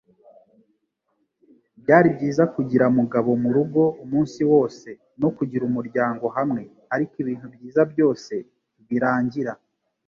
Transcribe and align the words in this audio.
Byari 1.81 2.07
byiza 2.15 2.43
kugira 2.53 2.85
Mugabo 2.97 3.29
murugo 3.43 3.81
umunsi 4.03 4.39
wose 4.51 4.89
no 5.21 5.29
kugira 5.37 5.63
umuryango 5.69 6.25
hamwe, 6.35 6.61
ariko 6.95 7.13
ibintu 7.23 7.45
byiza 7.53 7.81
byose 7.91 8.33
birangira. 8.87 9.53